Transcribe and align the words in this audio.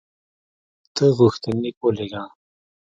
ته 0.95 1.03
غوښتنلیک 1.17 1.75
ولېږه. 1.81 2.23